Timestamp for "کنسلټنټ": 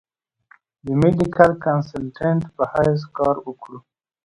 1.65-2.41